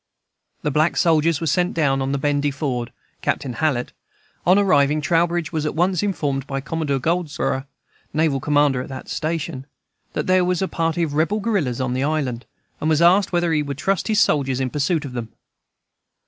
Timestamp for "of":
11.03-11.13, 15.05-15.13